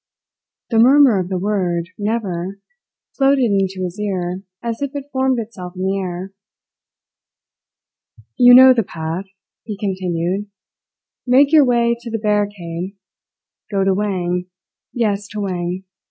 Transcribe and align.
The 0.71 0.79
murmur 0.79 1.19
of 1.19 1.29
the 1.29 1.37
word 1.37 1.89
"Never!" 1.99 2.57
floated 3.15 3.51
into 3.51 3.83
his 3.83 3.99
ear 3.99 4.41
as 4.63 4.81
if 4.81 4.95
it 4.95 5.11
formed 5.11 5.37
itself 5.37 5.73
in 5.75 5.83
the 5.83 5.99
air. 5.99 6.33
"You 8.35 8.55
know 8.55 8.73
the 8.73 8.81
path," 8.81 9.25
he 9.63 9.77
continued. 9.77 10.47
"Make 11.27 11.51
your 11.51 11.65
way 11.65 11.95
to 11.99 12.09
the 12.09 12.17
barricade. 12.17 12.95
Go 13.69 13.83
to 13.83 13.93
Wang 13.93 14.47
yes, 14.91 15.27
to 15.33 15.39
Wang. 15.41 15.83